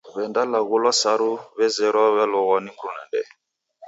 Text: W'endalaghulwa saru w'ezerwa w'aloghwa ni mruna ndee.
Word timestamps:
W'endalaghulwa 0.13 0.91
saru 1.01 1.31
w'ezerwa 1.55 2.05
w'aloghwa 2.15 2.57
ni 2.61 2.71
mruna 2.75 3.01
ndee. 3.07 3.29